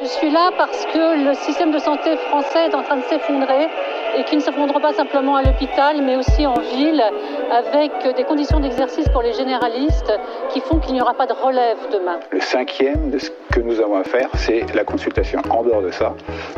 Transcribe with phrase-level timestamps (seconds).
[0.00, 3.68] Je suis là parce que le système de santé français est en train de s'effondrer
[4.16, 7.02] et qui ne s'effondre pas simplement à l'hôpital mais aussi en ville
[7.50, 10.12] avec des conditions d'exercice pour les généralistes
[10.50, 12.18] qui font qu'il n'y aura pas de relève demain.
[12.30, 15.40] Le cinquième de ce que nous avons à faire, c'est la consultation.
[15.50, 16.14] En dehors de ça,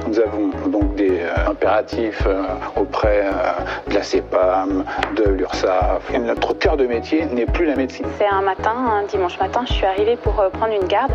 [0.07, 2.43] nous avons donc des euh, impératifs euh,
[2.77, 4.85] auprès euh, de la CEPAM,
[5.17, 6.13] de l'URSSAF.
[6.13, 8.07] Et notre cœur de métier n'est plus la médecine.
[8.19, 11.13] C'est un matin, un dimanche matin, je suis arrivée pour euh, prendre une garde.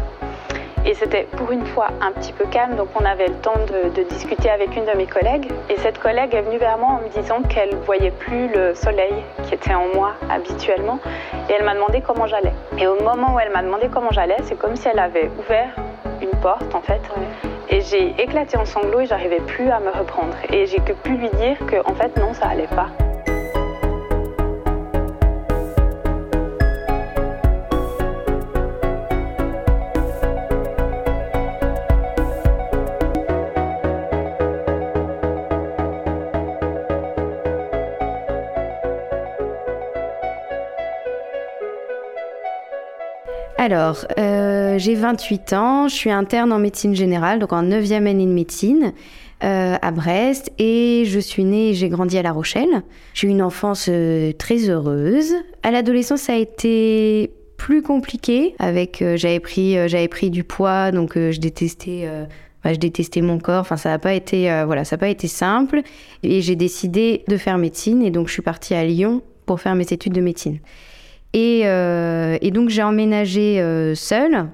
[0.85, 3.89] Et c'était pour une fois un petit peu calme, donc on avait le temps de,
[3.89, 5.51] de discuter avec une de mes collègues.
[5.69, 9.13] Et cette collègue est venue vers moi en me disant qu'elle voyait plus le soleil
[9.43, 10.99] qui était en moi habituellement.
[11.49, 12.53] Et elle m'a demandé comment j'allais.
[12.77, 15.69] Et au moment où elle m'a demandé comment j'allais, c'est comme si elle avait ouvert
[16.21, 17.01] une porte en fait.
[17.69, 20.35] Et j'ai éclaté en sanglots et j'arrivais plus à me reprendre.
[20.51, 22.87] Et j'ai que pu lui dire que en fait non, ça allait pas.
[43.59, 48.25] Alors, euh, j'ai 28 ans, je suis interne en médecine générale, donc en 9e année
[48.25, 48.93] de médecine
[49.43, 52.83] euh, à Brest, et je suis née et j'ai grandi à La Rochelle.
[53.13, 55.33] J'ai eu une enfance euh, très heureuse.
[55.61, 58.55] À l'adolescence, ça a été plus compliqué.
[58.59, 59.75] Avec, j'avais pris,
[60.09, 62.07] pris du poids, donc je détestais.
[62.63, 63.59] je détestais mon corps.
[63.59, 65.81] Enfin, ça n'a pas été, voilà, ça n'a pas été simple.
[66.23, 69.75] Et j'ai décidé de faire médecine, et donc je suis partie à Lyon pour faire
[69.75, 70.59] mes études de médecine.
[71.33, 74.47] Et, euh, et donc j'ai emménagé euh, seule.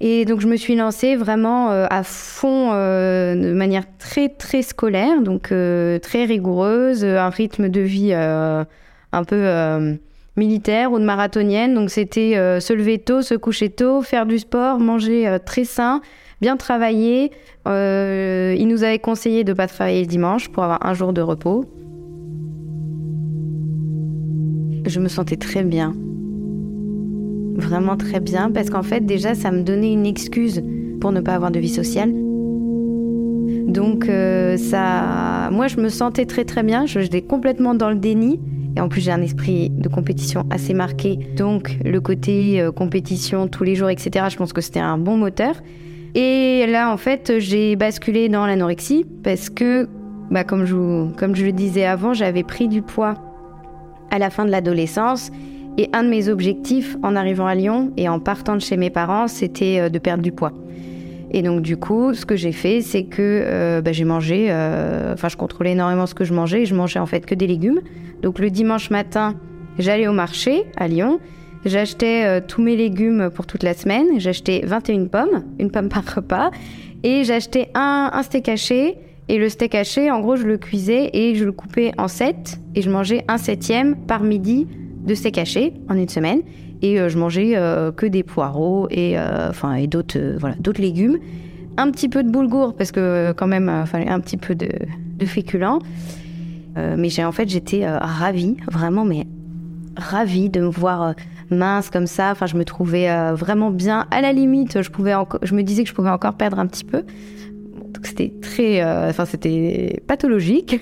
[0.00, 4.62] Et donc je me suis lancée vraiment euh, à fond, euh, de manière très très
[4.62, 8.64] scolaire, donc euh, très rigoureuse, un rythme de vie euh,
[9.12, 9.94] un peu euh,
[10.36, 11.74] militaire ou de marathonienne.
[11.74, 15.64] Donc c'était euh, se lever tôt, se coucher tôt, faire du sport, manger euh, très
[15.64, 16.00] sain,
[16.40, 17.30] bien travailler.
[17.68, 21.12] Euh, il nous avait conseillé de ne pas travailler le dimanche pour avoir un jour
[21.12, 21.66] de repos.
[24.86, 25.94] Je me sentais très bien.
[27.56, 30.62] Vraiment très bien, parce qu'en fait, déjà, ça me donnait une excuse
[31.00, 32.12] pour ne pas avoir de vie sociale.
[33.66, 35.48] Donc, euh, ça.
[35.52, 38.40] Moi, je me sentais très très bien, j'étais complètement dans le déni.
[38.76, 41.18] Et en plus, j'ai un esprit de compétition assez marqué.
[41.36, 45.16] Donc, le côté euh, compétition tous les jours, etc., je pense que c'était un bon
[45.16, 45.54] moteur.
[46.14, 49.88] Et là, en fait, j'ai basculé dans l'anorexie parce que,
[50.30, 53.14] bah, comme, je, comme je le disais avant, j'avais pris du poids
[54.10, 55.30] à la fin de l'adolescence.
[55.78, 58.90] Et un de mes objectifs en arrivant à Lyon et en partant de chez mes
[58.90, 60.52] parents, c'était euh, de perdre du poids.
[61.30, 65.14] Et donc du coup, ce que j'ai fait, c'est que euh, bah, j'ai mangé, euh,
[65.14, 67.46] enfin je contrôlais énormément ce que je mangeais, et je mangeais en fait que des
[67.46, 67.80] légumes.
[68.20, 69.36] Donc le dimanche matin,
[69.78, 71.20] j'allais au marché à Lyon,
[71.64, 76.50] j'achetais tous mes légumes pour toute la semaine, j'achetais 21 pommes, une pomme par repas,
[77.04, 78.96] et j'achetais un, un steak haché,
[79.30, 82.60] et le steak haché, en gros, je le cuisais et je le coupais en 7,
[82.74, 84.66] et je mangeais un septième par midi
[85.06, 86.40] de steak haché en une semaine.
[86.82, 91.18] Et euh, je mangeais euh, que des poireaux et, euh, enfin, et d'autres voilà, légumes.
[91.76, 94.68] Un petit peu de boulgour, parce que quand même, fallait un petit peu de,
[95.16, 95.78] de féculents.
[96.76, 99.28] Mais j'ai en fait, j'étais ravie, vraiment, mais
[99.96, 101.14] ravie de me voir
[101.50, 102.30] mince comme ça.
[102.32, 104.06] Enfin, je me trouvais vraiment bien.
[104.10, 106.84] À la limite, je, pouvais je me disais que je pouvais encore perdre un petit
[106.84, 107.04] peu.
[108.02, 110.80] C'était très, euh, enfin c'était pathologique.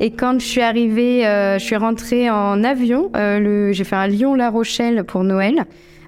[0.00, 3.10] et quand je suis arrivée, euh, je suis rentrée en avion.
[3.16, 5.64] Euh, j'ai fait un Lyon-La Rochelle pour Noël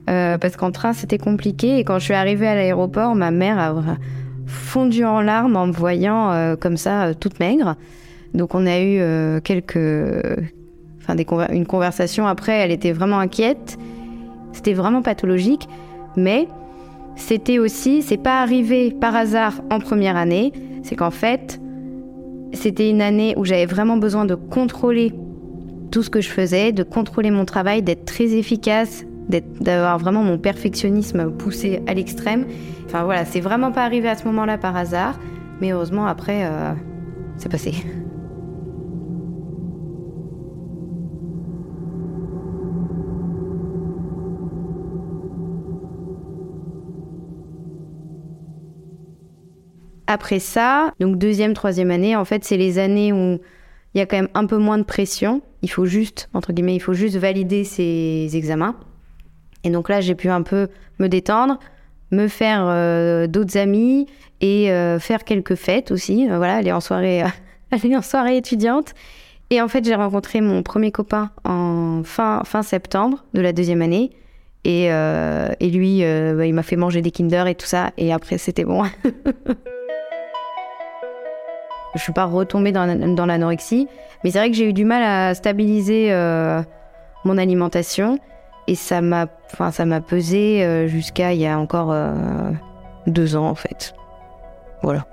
[0.07, 1.79] parce qu'en train c'était compliqué.
[1.79, 3.75] Et quand je suis arrivée à l'aéroport, ma mère a
[4.47, 7.77] fondu en larmes en me voyant comme ça, toute maigre.
[8.35, 9.79] Donc on a eu quelques,
[11.01, 12.53] enfin conver- une conversation après.
[12.53, 13.79] Elle était vraiment inquiète.
[14.53, 15.69] C'était vraiment pathologique,
[16.17, 16.49] mais
[17.17, 20.53] c'était aussi, c'est pas arrivé par hasard en première année,
[20.83, 21.61] c'est qu'en fait,
[22.53, 25.13] c'était une année où j'avais vraiment besoin de contrôler
[25.91, 30.39] tout ce que je faisais, de contrôler mon travail, d'être très efficace, d'avoir vraiment mon
[30.39, 32.47] perfectionnisme poussé à l'extrême.
[32.87, 35.19] Enfin voilà, c'est vraiment pas arrivé à ce moment-là par hasard,
[35.61, 36.73] mais heureusement après, euh,
[37.39, 37.75] c'est passé.
[50.07, 53.39] Après ça, donc deuxième, troisième année, en fait, c'est les années où
[53.95, 55.41] il y a quand même un peu moins de pression.
[55.63, 58.77] Il faut juste, entre guillemets, il faut juste valider ses examens.
[59.63, 60.69] Et donc là, j'ai pu un peu
[60.99, 61.59] me détendre,
[62.11, 64.07] me faire euh, d'autres amis
[64.41, 66.29] et euh, faire quelques fêtes aussi.
[66.29, 67.23] Euh, voilà, aller en soirée,
[67.71, 68.93] aller en soirée étudiante.
[69.51, 73.81] Et en fait, j'ai rencontré mon premier copain en fin, fin septembre de la deuxième
[73.81, 74.11] année.
[74.67, 77.93] Et, et lui, bah, il m'a fait manger des Kinder et tout ça.
[77.99, 78.83] Et après, c'était bon.
[81.95, 83.89] Je suis pas retombée dans, l'anorexie,
[84.23, 86.61] mais c'est vrai que j'ai eu du mal à stabiliser euh,
[87.25, 88.19] mon alimentation
[88.67, 92.13] et ça m'a, enfin, ça m'a pesé euh, jusqu'à il y a encore euh,
[93.07, 93.95] deux ans en fait.
[94.83, 95.07] Voilà.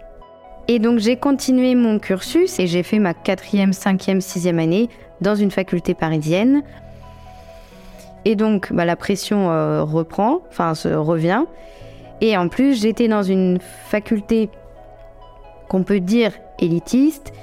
[0.67, 4.89] Et donc j'ai continué mon cursus et j'ai fait ma quatrième, cinquième, sixième année
[5.19, 6.63] dans une faculté parisienne.
[8.25, 9.47] Et donc bah, la pression
[9.85, 11.43] reprend, enfin se revient.
[12.21, 14.49] Et en plus j'étais dans une faculté
[15.67, 17.33] qu'on peut dire élitiste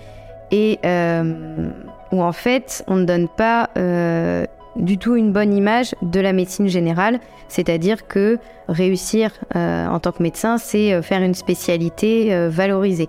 [0.50, 1.70] et euh,
[2.12, 6.32] où en fait on ne donne pas euh, du tout une bonne image de la
[6.32, 8.38] médecine générale, c'est-à-dire que
[8.69, 13.09] réussir euh, en tant que médecin, c'est faire une spécialité valorisée.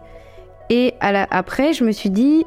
[0.72, 2.46] Et après, je me suis dit,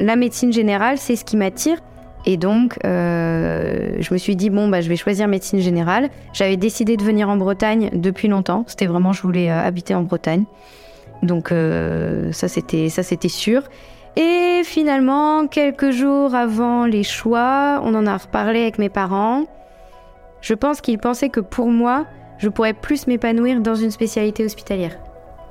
[0.00, 1.78] la médecine générale, c'est ce qui m'attire.
[2.26, 6.08] Et donc, je me suis dit, bon, bah, je vais choisir médecine générale.
[6.32, 8.64] J'avais décidé de venir en Bretagne depuis longtemps.
[8.66, 10.44] C'était vraiment, je voulais habiter en Bretagne.
[11.24, 13.62] Donc euh, ça c'était ça c'était sûr.
[14.16, 19.44] Et finalement, quelques jours avant les choix, on en a reparlé avec mes parents.
[20.40, 22.06] Je pense qu'ils pensaient que pour moi,
[22.38, 24.96] je pourrais plus m'épanouir dans une spécialité hospitalière.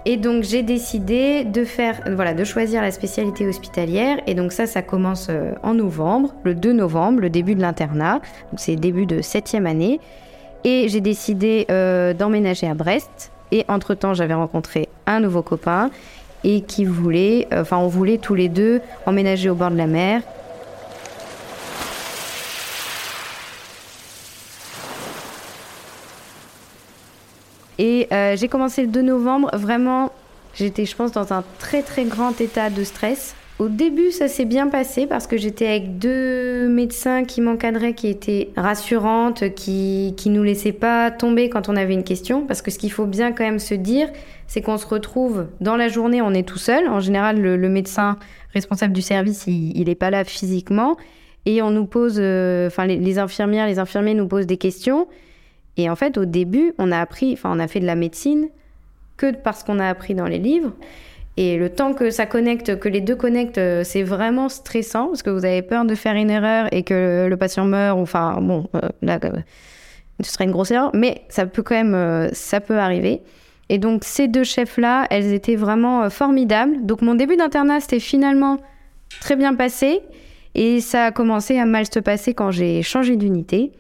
[0.05, 4.17] Et donc j'ai décidé de faire, voilà, de choisir la spécialité hospitalière.
[4.27, 8.21] Et donc ça, ça commence euh, en novembre, le 2 novembre, le début de l'internat.
[8.57, 9.99] c'est le début de septième année.
[10.65, 15.91] Et j'ai décidé euh, d'emménager à Brest et entre-temps, j'avais rencontré un nouveau copain
[16.43, 19.85] et qui voulait, euh, enfin, on voulait tous les deux emménager au bord de la
[19.85, 20.23] mer.
[27.77, 30.11] Et euh, j'ai commencé le 2 novembre, vraiment,
[30.55, 33.35] j'étais, je pense, dans un très très grand état de stress.
[33.59, 38.07] Au début, ça s'est bien passé parce que j'étais avec deux médecins qui m'encadraient, qui
[38.07, 42.47] étaient rassurantes, qui, qui nous laissaient pas tomber quand on avait une question.
[42.47, 44.09] Parce que ce qu'il faut bien quand même se dire,
[44.47, 46.87] c'est qu'on se retrouve dans la journée, on est tout seul.
[46.87, 48.17] En général, le, médecin
[48.53, 50.97] responsable du service, il n'est pas là physiquement.
[51.45, 55.07] Et on nous pose, euh, enfin, les, les, infirmières, les infirmiers nous posent des questions.
[55.77, 58.47] Et en fait, au début, on a appris, enfin, on a fait de la médecine
[59.17, 60.71] que parce qu'on a appris dans les livres.
[61.35, 65.23] Et le temps que ça connecte, que les deux connectent, euh, c'est vraiment stressant parce
[65.23, 67.97] que vous avez peur de faire une erreur et que le patient meurt.
[67.97, 69.31] Enfin, bon, euh, là, euh,
[70.21, 73.21] ce serait une grosse erreur, mais ça peut quand même, ça peut arriver.
[73.69, 76.85] Et donc ces deux chefs-là, elles étaient vraiment formidables.
[76.85, 78.59] Donc mon début d'internat, c'était finalement
[79.19, 80.01] très bien passé.
[80.53, 83.71] Et ça a commencé à mal se passer quand j'ai changé d'unité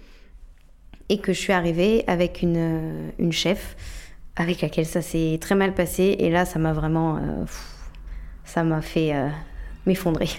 [1.09, 3.75] et que je suis arrivée avec une, une chef
[4.35, 6.15] avec laquelle ça s'est très mal passé.
[6.19, 7.17] Et là, ça m'a vraiment.
[7.17, 7.45] Euh,
[8.45, 9.29] ça m'a fait euh,
[9.85, 10.29] m'effondrer.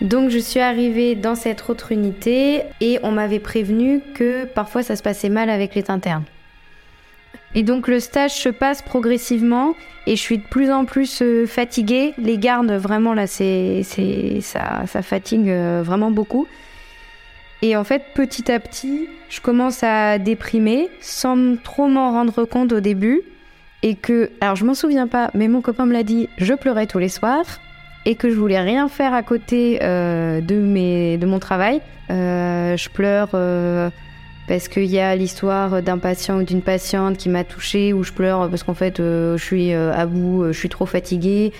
[0.00, 4.96] Donc je suis arrivée dans cette autre unité et on m'avait prévenu que parfois ça
[4.96, 6.24] se passait mal avec les internes.
[7.54, 9.74] Et donc le stage se passe progressivement
[10.06, 12.12] et je suis de plus en plus euh, fatiguée.
[12.18, 13.82] Les gardes, vraiment là, c'est,
[14.40, 16.46] ça fatigue euh, vraiment beaucoup.
[17.62, 22.72] Et en fait, petit à petit, je commence à déprimer sans trop m'en rendre compte
[22.72, 23.22] au début.
[23.82, 26.86] Et que, alors je m'en souviens pas, mais mon copain me l'a dit, je pleurais
[26.86, 27.60] tous les soirs
[28.06, 31.80] et que je voulais rien faire à côté euh, de, mes, de mon travail.
[32.08, 33.30] je pleure
[34.46, 38.12] parce qu'il y a l'histoire d'un patient ou d'une patiente qui m'a touchée, où je
[38.12, 41.52] pleure parce qu'en fait euh, je suis euh, à bout, euh, je suis trop fatiguée.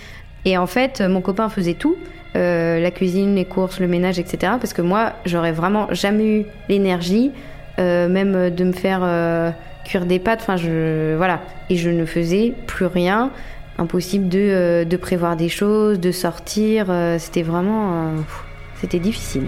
[0.44, 1.96] Et en fait, mon copain faisait tout,
[2.34, 4.52] la cuisine, les courses, le ménage, etc.
[4.60, 7.30] Parce que moi, j'aurais vraiment jamais eu l'énergie,
[7.78, 9.54] même de me faire
[9.86, 10.40] cuire des pâtes.
[10.42, 10.56] Enfin,
[11.16, 13.30] voilà, et je ne faisais plus rien.
[13.78, 16.92] Impossible de, de prévoir des choses, de sortir.
[17.18, 18.12] c'était vraiment,
[18.82, 19.44] c'était difficile.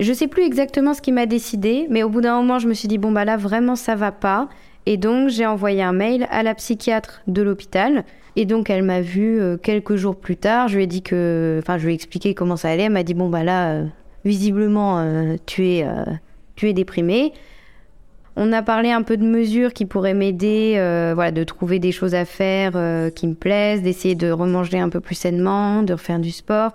[0.00, 2.74] Je sais plus exactement ce qui m'a décidé, mais au bout d'un moment, je me
[2.74, 4.48] suis dit bon bah là vraiment ça va pas.
[4.86, 8.04] Et donc, j'ai envoyé un mail à la psychiatre de l'hôpital.
[8.34, 10.68] Et donc, elle m'a vue euh, quelques jours plus tard.
[10.68, 11.58] Je lui ai dit que.
[11.62, 12.84] Enfin, je lui ai expliqué comment ça allait.
[12.84, 13.84] Elle m'a dit Bon, bah là, euh,
[14.24, 15.86] visiblement, euh, tu, es,
[16.56, 17.32] tu es déprimée.
[18.34, 20.72] On a parlé un peu de mesures qui pourraient m'aider,
[21.14, 22.72] voilà, de trouver des choses à faire
[23.14, 26.72] qui me plaisent, d'essayer de remanger un peu plus sainement, de refaire du sport.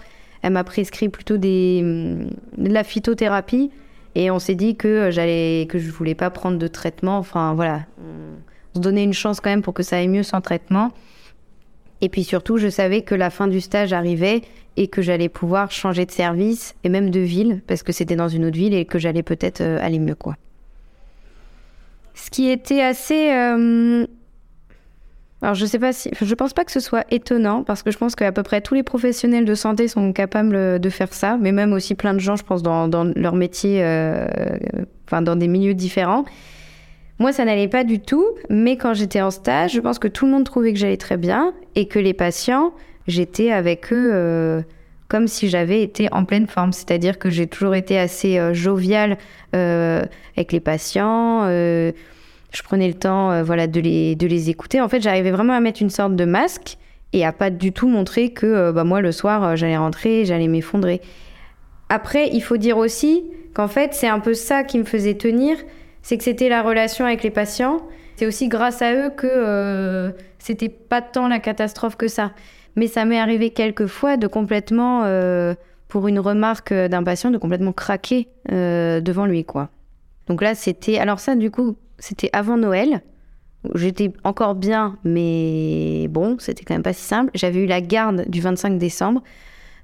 [0.47, 3.69] Elle m'a prescrit plutôt de la phytothérapie.
[4.15, 7.17] Et on s'est dit que j'allais, que je voulais pas prendre de traitement.
[7.17, 7.81] Enfin, voilà.
[8.73, 10.93] On se donnait une chance quand même pour que ça aille mieux sans traitement.
[11.99, 14.41] Et puis surtout, je savais que la fin du stage arrivait
[14.77, 18.29] et que j'allais pouvoir changer de service et même de ville parce que c'était dans
[18.29, 20.37] une autre ville et que j'allais peut-être euh, aller mieux, quoi.
[22.13, 24.07] Ce qui était assez euh,
[25.41, 27.97] alors je sais pas si, je pense pas que ce soit étonnant parce que je
[27.97, 31.51] pense qu'à peu près tous les professionnels de santé sont capables de faire ça, mais
[31.51, 34.25] même aussi plein de gens, je pense, dans, leur métier, euh,
[35.05, 36.25] enfin dans des milieux différents.
[37.19, 40.25] Moi, ça n'allait pas du tout, mais quand j'étais en stage, je pense que tout
[40.25, 42.73] le monde trouvait que j'allais très bien et que les patients,
[43.07, 44.61] j'étais avec eux euh,
[45.07, 46.73] comme si j'avais été en pleine forme.
[46.73, 49.17] C'est-à-dire que j'ai toujours été assez euh, joviale
[49.53, 51.47] avec les patients
[52.51, 54.81] je prenais le temps euh, voilà, de, les, de les écouter.
[54.81, 56.77] En fait, j'arrivais vraiment à mettre une sorte de masque
[57.13, 60.25] et à pas du tout montrer que euh, bah, moi, le soir, euh, j'allais rentrer,
[60.25, 61.01] j'allais m'effondrer.
[61.89, 63.23] Après, il faut dire aussi
[63.53, 65.57] qu'en fait, c'est un peu ça qui me faisait tenir,
[66.01, 67.81] c'est que c'était la relation avec les patients.
[68.15, 72.31] C'est aussi grâce à eux que c'était pas tant la catastrophe que ça.
[72.75, 75.03] Mais ça m'est arrivé quelques fois de complètement,
[75.87, 79.69] pour une remarque d'un patient, de complètement craquer devant lui, quoi.
[80.27, 80.97] Donc là, c'était.
[80.97, 83.01] Alors, ça, du coup, c'était avant Noël.
[83.75, 87.31] J'étais encore bien, mais bon, c'était quand même pas si simple.
[87.33, 89.23] J'avais eu la garde du 25 décembre,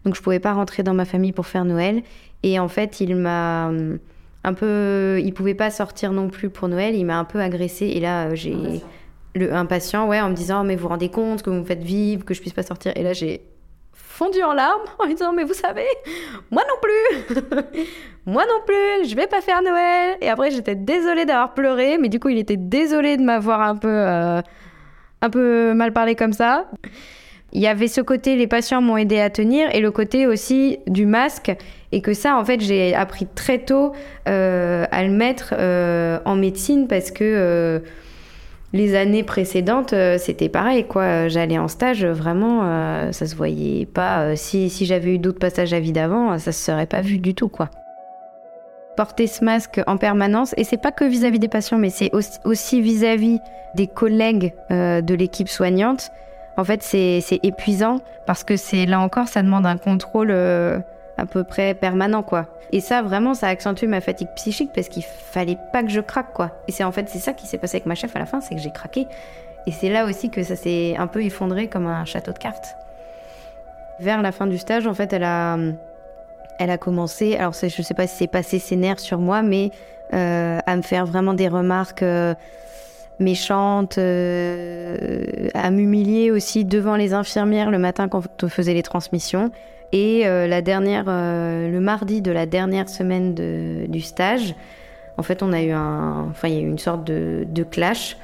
[0.05, 2.03] donc je pouvais pas rentrer dans ma famille pour faire Noël.
[2.43, 3.98] Et en fait, il m'a euh,
[4.43, 6.96] un peu, il pouvait pas sortir non plus pour Noël.
[6.96, 7.88] Il m'a un peu agressé.
[7.88, 8.55] Et là, euh, j'ai
[9.36, 11.63] le un patient, ouais, en me disant, mais vous vous rendez compte que vous me
[11.63, 12.91] faites vivre, que je puisse pas sortir.
[12.96, 13.41] Et là, j'ai
[13.94, 15.88] fondu en larmes en lui disant mais vous savez
[16.52, 17.64] moi non plus.
[18.26, 20.18] Moi non plus je vais pas faire Noël.
[20.22, 23.76] Et après j'étais désolée d'avoir pleuré mais du coup il était désolé de m'avoir un
[23.76, 24.42] peu euh,
[25.22, 26.70] un peu mal parlé comme ça.
[27.52, 30.80] Il y avait ce côté les patients m'ont aidé à tenir et le côté aussi
[30.88, 31.52] du masque.
[31.92, 33.92] Et que ça en fait j'ai appris très tôt
[34.30, 37.84] euh, à le mettre euh, en médecine parce que
[38.74, 41.27] les années précédentes, euh, c'était pareil, quoi.
[41.27, 44.22] J'allais en stage, vraiment, euh, ça se voyait pas.
[44.22, 47.20] Euh, si, si j'avais eu d'autres passages à vie d'avant, ça se serait pas vu
[47.20, 47.70] du tout, quoi.
[48.98, 52.12] Porter ce masque en permanence, et c'est pas que vis-à-vis des patients, mais c'est
[52.46, 53.39] aussi vis-à-vis
[53.75, 56.12] des collègues de l'équipe soignante.
[56.58, 60.32] En fait, c'est épuisant parce que c'est là encore, ça demande un contrôle
[61.17, 62.48] à peu près permanent quoi.
[62.72, 66.01] Et ça vraiment ça a accentué ma fatigue psychique parce qu'il fallait pas que je
[66.01, 66.51] craque quoi.
[66.67, 68.41] Et c'est en fait c'est ça qui s'est passé avec ma chef à la fin,
[68.41, 69.08] c'est que j'ai craqué.
[69.65, 72.75] Et c'est là aussi que ça s'est un peu effondré comme un château de cartes.
[74.00, 75.58] Vers la fin du stage en fait elle a
[76.60, 79.72] elle a commencé, alors je sais pas si c'est passé ses nerfs sur moi, mais
[80.13, 82.36] euh, à me faire vraiment des remarques euh,
[83.20, 89.51] méchantes, euh, à m'humilier aussi devant les infirmières le matin quand on faisait les transmissions.
[89.94, 93.36] Et euh, euh, le mardi de la dernière semaine
[93.88, 94.56] du stage,
[95.18, 98.18] en fait, on a eu un, enfin, il y a eu une sorte de, clash.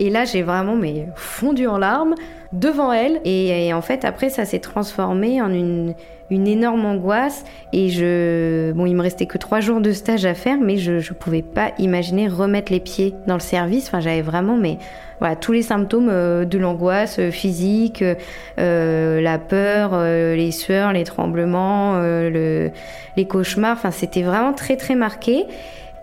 [0.00, 2.14] Et là, j'ai vraiment mais fondu en larmes
[2.52, 3.20] devant elle.
[3.24, 5.94] Et, en fait, après, ça s'est transformé en une,
[6.30, 7.44] énorme angoisse.
[7.72, 10.92] Et je, bon, il me restait que trois jours de stage à faire, mais je,
[10.92, 13.88] ne pouvais pas imaginer remettre les pieds dans le service.
[13.88, 14.78] Enfin, j'avais vraiment mais
[15.20, 18.02] voilà, tous les symptômes euh, de l'angoisse euh, physique,
[18.58, 22.70] euh, la peur, les sueurs, les tremblements, le,
[23.16, 23.76] les cauchemars.
[23.76, 25.44] Enfin, c'était vraiment très très marqué.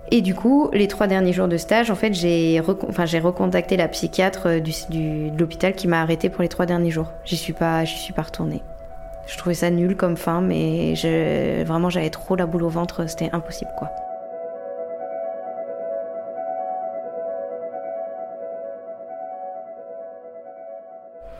[0.09, 4.61] Et du coup, les trois derniers jours de stage, en fait, j'ai recontacté la psychiatre
[4.61, 7.11] du de l'hôpital qui m'a arrêté pour les trois derniers jours.
[7.25, 8.61] J'y suis pas, j'y suis pas retournée.
[9.27, 10.93] Je trouvais ça nul comme fin, mais
[11.65, 13.89] vraiment, j'avais trop la boule au ventre, c'était impossible, quoi.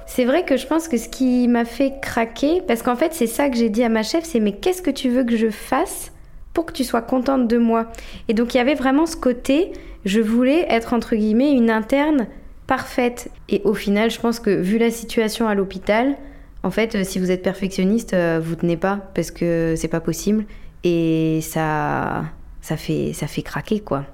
[0.06, 3.28] C'est vrai que je pense que ce qui m'a fait craquer, parce qu'en fait c'est
[3.28, 5.52] ça que j'ai dit à ma chef, c'est mais qu'est-ce que tu veux que je
[5.52, 6.12] fasse
[6.58, 7.92] pour que tu sois contente de moi
[8.30, 9.74] Et donc il y avait vraiment ce côté,
[10.06, 12.26] je voulais être entre guillemets une interne
[12.66, 13.30] parfaite.
[13.48, 16.16] Et au final, je pense que vu la situation à l'hôpital,
[16.64, 20.00] en fait, euh, si vous êtes perfectionniste, euh, vous tenez pas parce que c'est pas
[20.00, 20.46] possible
[20.84, 22.24] et ça,
[22.62, 24.06] ça fait, ça fait craquer quoi.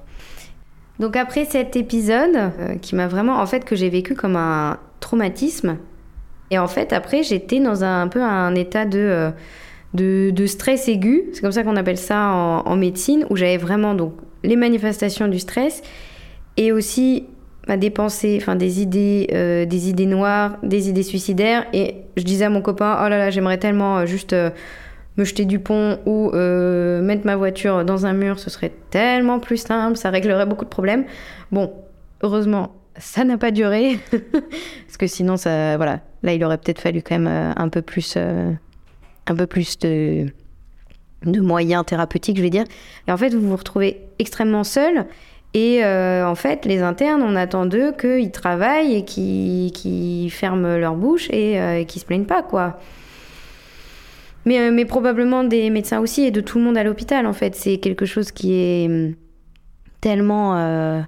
[0.99, 4.79] Donc après cet épisode, euh, qui m'a vraiment, en fait, que j'ai vécu comme un
[4.99, 5.77] traumatisme,
[6.51, 9.31] et en fait, après, j'étais dans un, peu un état de,
[9.93, 12.19] de, stress aigu, c'est comme ça qu'on appelle ça
[12.65, 15.81] en, médecine, où j'avais vraiment donc les manifestations du stress
[16.57, 17.25] et aussi
[17.67, 21.65] à dépenser enfin des idées euh, des idées noires des idées suicidaires.
[21.73, 24.49] Et je disais à mon copain oh là là j'aimerais tellement euh, juste euh,
[25.15, 29.57] me jeter du pont ou mettre ma voiture dans un mur ce serait tellement plus
[29.57, 31.05] simple ça réglerait beaucoup de problèmes
[31.51, 31.71] bon
[32.23, 37.03] heureusement ça n'a pas duré parce que sinon ça voilà là il aurait peut-être fallu
[37.03, 38.17] quand même un peu plus
[39.27, 40.27] un peu plus de
[41.25, 42.65] moyens thérapeutiques je vais dire
[43.07, 45.07] et en fait vous vous retrouvez extrêmement seul
[45.53, 50.95] et euh, en fait, les internes, on attend d'eux qu'ils travaillent et qu'ils ferment leur
[50.95, 52.79] bouche et, euh, se plaignent pas, quoi.
[54.45, 57.33] Mais, euh, mais, probablement des médecins aussi et de tout le monde à l'hôpital, en
[57.33, 57.55] fait.
[57.55, 59.13] C'est quelque chose qui est hum,
[60.01, 61.03] tellement.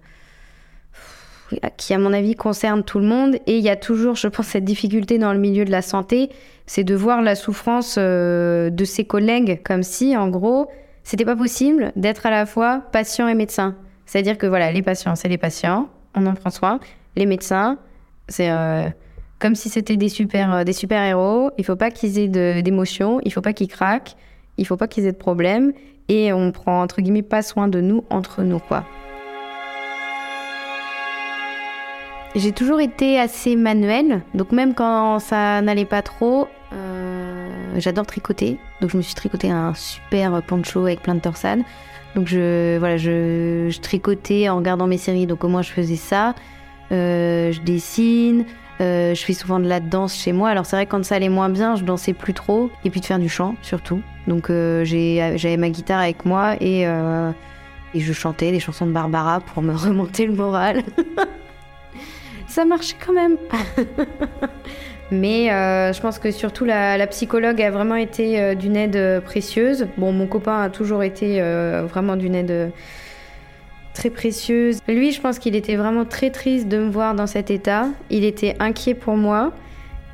[1.77, 3.35] Qui, à mon avis, concerne tout le monde.
[3.47, 6.29] Et il y a toujours, je pense, cette difficulté dans le milieu de la santé,
[6.65, 10.69] c'est de voir la souffrance de ses collègues comme si, en gros,
[11.05, 13.75] c'était pas possible d'être à la fois patient et médecin.
[14.05, 16.79] C'est-à-dire que voilà, les patients, c'est les patients, on en prend soin.
[17.15, 17.77] Les médecins,
[18.27, 18.89] c'est euh,
[19.39, 21.51] comme si c'était des super, euh, des super héros.
[21.57, 24.15] Il faut pas qu'ils aient d'émotions, il faut pas qu'ils craquent,
[24.57, 25.73] il faut pas qu'ils aient de problèmes,
[26.09, 28.83] et on prend entre guillemets pas soin de nous entre nous, quoi.
[32.35, 38.57] J'ai toujours été assez manuelle, donc même quand ça n'allait pas trop, euh, j'adore tricoter.
[38.81, 41.61] Donc je me suis tricoté un super poncho avec plein de torsades.
[42.13, 46.35] Donc je, voilà, je, tricotais en regardant mes séries, donc au moins je faisais ça.
[46.91, 48.43] Euh, je dessine,
[48.81, 50.49] euh, je fais souvent de la danse chez moi.
[50.49, 52.69] Alors c'est vrai que quand ça allait moins bien, je dansais plus trop.
[52.83, 54.01] Et puis de faire du chant surtout.
[54.27, 56.85] Donc j'avais ma guitare avec moi et
[57.95, 60.83] je chantais des chansons de Barbara pour me remonter le moral.
[62.55, 63.37] ça marchait quand même.
[65.11, 69.19] Mais euh, je pense que surtout la, psychologue a vraiment été euh, d'une aide euh,
[69.19, 69.87] précieuse.
[69.97, 71.41] Bon, mon copain a toujours été
[71.83, 72.71] vraiment d'une aide
[73.93, 74.79] très précieuse.
[74.87, 77.89] Lui, je pense qu'il était vraiment très triste de me voir dans cet état.
[78.09, 79.51] Il était inquiet pour moi.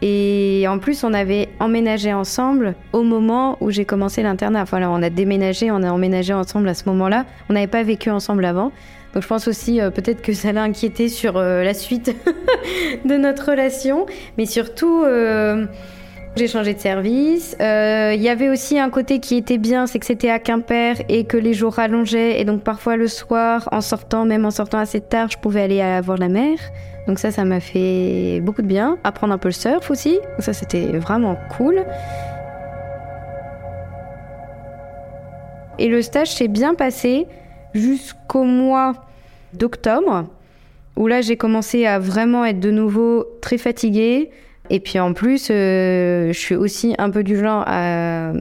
[0.02, 4.64] Et en plus, on avait emménagé ensemble au moment où j'ai commencé l'internat.
[4.64, 7.26] Enfin, là, on a déménagé, on a emménagé ensemble à ce moment-là.
[7.50, 8.72] On n'avait pas vécu ensemble avant.
[9.14, 12.16] Donc je pense aussi euh, peut-être que ça l'a inquiété sur euh, la suite
[13.06, 14.06] de notre relation,
[14.38, 15.66] mais surtout euh,
[16.38, 17.56] j'ai changé de service.
[17.60, 21.26] Il y avait aussi un côté qui était bien, c'est que c'était à Quimper et
[21.26, 25.02] que les jours rallongeaient et donc parfois le soir, en sortant, même en sortant assez
[25.02, 26.58] tard, je pouvais aller voir la mer.
[27.08, 28.98] Donc ça, ça m'a fait beaucoup de bien.
[29.04, 31.84] Apprendre un peu le surf aussi, ça c'était vraiment cool.
[35.80, 37.28] Et le stage s'est bien passé
[37.74, 38.94] jusqu'au mois
[39.54, 40.28] d'octobre,
[40.96, 44.32] où là j'ai commencé à vraiment être de nouveau très fatiguée.
[44.70, 48.34] Et puis en plus, euh, je suis aussi un peu du genre à...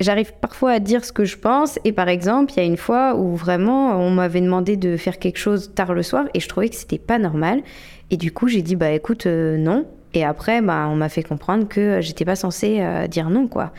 [0.00, 1.78] J'arrive parfois à dire ce que je pense.
[1.84, 5.18] Et par exemple, il y a une fois où vraiment on m'avait demandé de faire
[5.18, 7.62] quelque chose tard le soir et je trouvais que c'était pas normal.
[8.10, 9.86] Et du coup, j'ai dit bah écoute, euh, non.
[10.14, 13.72] Et après, bah, on m'a fait comprendre que j'étais pas censée euh, dire non, quoi.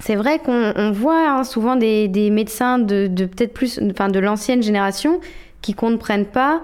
[0.00, 5.20] C'est vrai qu'on voit hein, souvent des, médecins de, peut-être plus, enfin de l'ancienne génération,
[5.60, 6.62] qui comprennent pas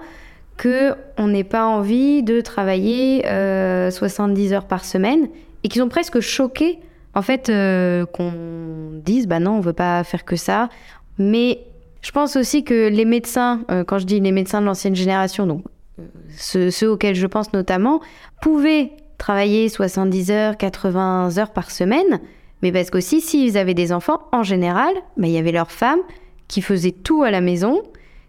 [0.57, 5.27] que on n'ait pas envie de travailler 70 euh, heures par semaine
[5.63, 6.79] et qui sont presque choqués
[7.13, 8.31] en fait euh, qu'on
[9.03, 10.69] dise bah non on veut pas faire que ça.
[11.17, 11.59] Mais
[12.01, 15.45] je pense aussi que les médecins euh, quand je dis les médecins de l'ancienne génération
[15.45, 15.63] donc
[16.37, 18.01] ceux, ceux, auxquels je pense notamment
[18.41, 22.21] pouvaient travailler 70 heures 80 heures par semaine
[22.65, 25.99] mais parce qu'aussi, s'ils avaient des enfants, en général, bah, il y avait leurs femmes
[26.47, 27.83] qui faisaient tout à la maison,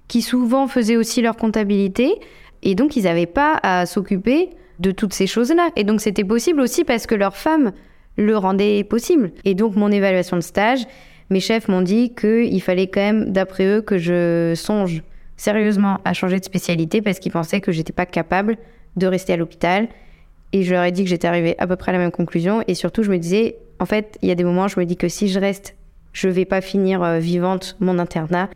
[0.08, 2.20] qui souvent faisaient aussi leur comptabilité,
[2.62, 5.70] et donc ils n'avaient pas à s'occuper de toutes ces choses-là.
[5.74, 7.72] Et donc c'était possible aussi parce que leurs femmes
[8.18, 9.32] le rendaient possible.
[9.46, 10.86] Et donc mon évaluation de stage,
[11.30, 15.02] mes chefs m'ont dit qu'il fallait quand même, d'après eux, que je songe
[15.38, 18.58] sérieusement à changer de spécialité parce qu'ils pensaient que j'étais pas capable
[18.96, 19.88] de rester à l'hôpital.
[20.52, 22.62] Et je leur ai dit que j'étais arrivée à peu près à la même conclusion.
[22.66, 24.96] Et surtout, je me disais, en fait, il y a des moments je me dis
[24.96, 25.76] que si je reste,
[26.12, 28.48] je vais pas finir euh, vivante mon internat.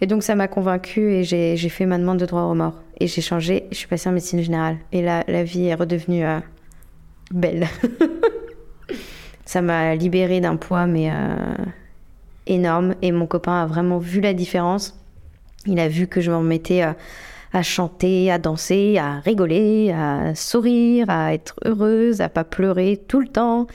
[0.00, 2.74] Et donc ça m'a convaincue et j'ai fait ma demande de droit au mort.
[3.00, 4.76] Et j'ai changé, je suis passée en médecine générale.
[4.92, 6.40] Et là, la vie est redevenue euh,
[7.30, 7.66] belle.
[9.44, 11.36] ça m'a libérée d'un poids, mais euh,
[12.46, 12.94] énorme.
[13.02, 14.98] Et mon copain a vraiment vu la différence.
[15.66, 16.82] Il a vu que je m'en mettais
[17.54, 23.20] à chanter, à danser, à rigoler, à sourire, à être heureuse, à pas pleurer tout
[23.20, 23.66] le temps.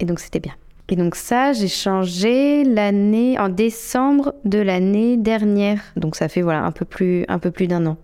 [0.00, 0.54] Et donc c'était bien.
[0.90, 5.80] Et donc ça, j'ai changé l'année en décembre de l'année dernière.
[5.96, 7.96] Donc ça fait voilà un peu plus un peu plus d'un an.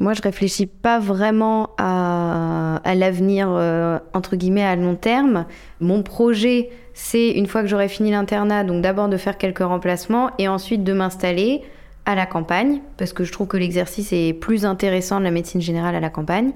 [0.00, 5.44] Moi, je réfléchis pas vraiment à, l'avenir euh, entre guillemets à long terme.
[5.80, 10.30] Mon projet, c'est une fois que j'aurai fini l'internat, donc d'abord de faire quelques remplacements
[10.38, 11.62] et ensuite de m'installer
[12.08, 15.60] à la campagne, parce que je trouve que l'exercice est plus intéressant de la médecine
[15.60, 16.52] générale à la campagne,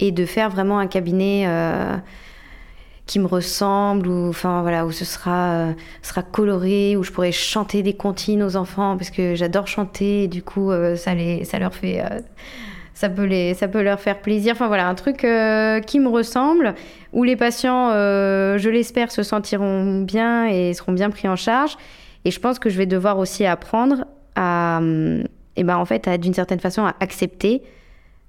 [0.00, 1.96] et de faire vraiment un cabinet euh,
[3.06, 7.30] qui me ressemble, où, enfin, voilà, où ce sera, euh, sera coloré, où je pourrais
[7.30, 11.44] chanter des comptines aux enfants, parce que j'adore chanter, et du coup, euh, ça, les,
[11.44, 12.02] ça leur fait...
[12.92, 14.54] ça peut, les, ça peut leur faire plaisir.
[14.54, 16.74] Enfin voilà, un truc qui me ressemble,
[17.12, 21.76] où les patients, je l'espère, se sentiront bien et seront bien pris en charge.
[22.24, 24.04] Et je pense que je vais devoir aussi apprendre
[24.38, 27.62] et ben en fait, d'une certaine façon, à accepter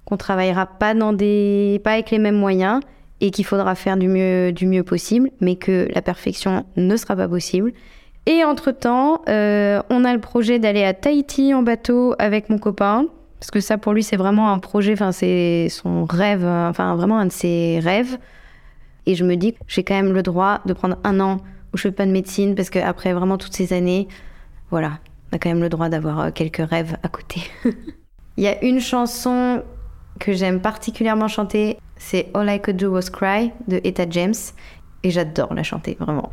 [0.06, 2.80] qu'on travaillera pas dans des, pas avec les mêmes moyens
[3.22, 7.15] et qu'il faudra faire du mieux, du mieux possible, mais que la perfection ne sera
[7.15, 7.74] pas possible.
[8.26, 13.06] Et entre-temps, euh, on a le projet d'aller à Tahiti en bateau avec mon copain,
[13.39, 17.17] parce que ça pour lui c'est vraiment un projet, enfin c'est son rêve, enfin vraiment
[17.17, 18.17] un de ses rêves.
[19.06, 21.38] Et je me dis que j'ai quand même le droit de prendre un an
[21.74, 24.08] où je fais pas de médecine, parce qu'après vraiment toutes ces années,
[24.69, 25.00] voilà,
[25.31, 27.41] on a quand même le droit d'avoir euh, quelques rêves à côté.
[28.37, 29.63] Il y a une chanson
[30.19, 34.33] que j'aime particulièrement chanter, c'est All I Could Do Was Cry de Etta James.
[35.03, 36.31] Et j'adore la chanter, vraiment.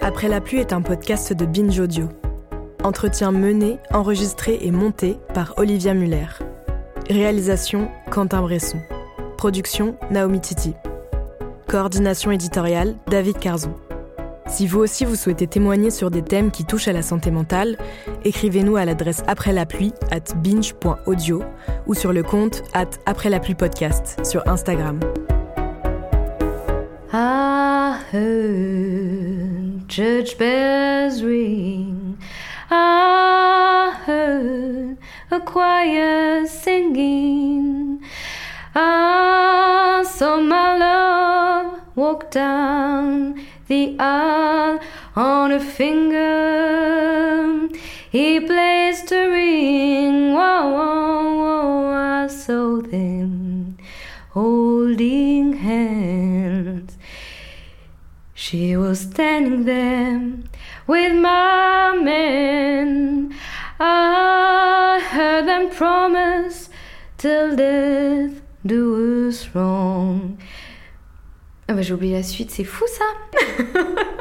[0.00, 2.08] Après la pluie est un podcast de Binge Audio.
[2.88, 6.24] Entretien mené, enregistré et monté par Olivia Muller.
[7.10, 8.78] Réalisation Quentin Bresson.
[9.36, 10.72] Production Naomi Titi.
[11.66, 13.74] Coordination éditoriale David Carzon.
[14.46, 17.76] Si vous aussi vous souhaitez témoigner sur des thèmes qui touchent à la santé mentale,
[18.24, 21.42] écrivez-nous à l'adresse après la pluie at binge.audio
[21.86, 24.98] ou sur le compte at après la pluie podcast sur Instagram.
[32.70, 34.98] I heard
[35.30, 38.02] a choir singing.
[38.74, 44.80] I saw my love walk down the aisle
[45.16, 46.28] on a finger.
[48.10, 50.34] He placed a ring.
[50.34, 51.88] Whoa, whoa, whoa.
[51.94, 53.78] I saw them
[54.30, 56.98] holding hands.
[58.34, 60.47] She was standing there
[60.88, 63.32] with my men.
[63.78, 66.70] I heard them promise
[67.18, 70.38] till death do us wrong.
[71.68, 73.04] Ah bah j'ai oublié la suite, c'est fou ça